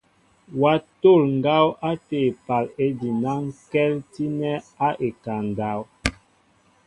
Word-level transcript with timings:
Wa 0.61 0.73
tol 1.01 1.21
ŋgaw 1.37 1.67
ate 1.89 2.17
épaal 2.29 2.65
ejinaŋkɛltinɛ 2.85 4.53
a 4.87 4.89
ekaŋ 5.07 5.39
ndáw. 5.49 5.79